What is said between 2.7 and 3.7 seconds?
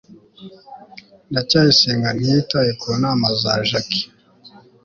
ku nama za